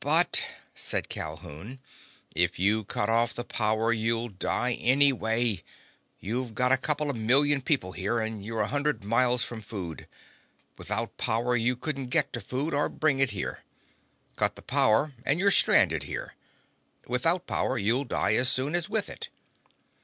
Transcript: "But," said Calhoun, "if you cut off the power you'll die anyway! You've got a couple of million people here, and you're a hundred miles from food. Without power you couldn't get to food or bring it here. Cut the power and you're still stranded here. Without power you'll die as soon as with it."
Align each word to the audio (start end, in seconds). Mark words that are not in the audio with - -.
"But," 0.00 0.42
said 0.74 1.08
Calhoun, 1.08 1.78
"if 2.34 2.58
you 2.58 2.82
cut 2.82 3.08
off 3.08 3.32
the 3.32 3.44
power 3.44 3.92
you'll 3.92 4.28
die 4.28 4.72
anyway! 4.72 5.62
You've 6.18 6.52
got 6.52 6.72
a 6.72 6.76
couple 6.76 7.08
of 7.08 7.14
million 7.14 7.62
people 7.62 7.92
here, 7.92 8.18
and 8.18 8.44
you're 8.44 8.62
a 8.62 8.66
hundred 8.66 9.04
miles 9.04 9.44
from 9.44 9.60
food. 9.62 10.08
Without 10.76 11.16
power 11.16 11.54
you 11.54 11.76
couldn't 11.76 12.06
get 12.08 12.32
to 12.32 12.40
food 12.40 12.74
or 12.74 12.88
bring 12.88 13.20
it 13.20 13.30
here. 13.30 13.62
Cut 14.34 14.56
the 14.56 14.62
power 14.62 15.12
and 15.24 15.38
you're 15.38 15.52
still 15.52 15.62
stranded 15.74 16.02
here. 16.02 16.34
Without 17.06 17.46
power 17.46 17.78
you'll 17.78 18.02
die 18.02 18.34
as 18.34 18.48
soon 18.48 18.74
as 18.74 18.88
with 18.88 19.08
it." 19.08 19.28